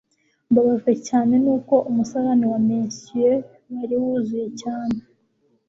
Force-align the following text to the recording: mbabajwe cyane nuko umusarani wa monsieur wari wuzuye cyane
mbabajwe 0.49 0.93
cyane 1.07 1.33
nuko 1.43 1.73
umusarani 1.89 2.45
wa 2.51 2.59
monsieur 2.67 3.37
wari 3.73 3.95
wuzuye 4.03 4.47
cyane 4.61 4.97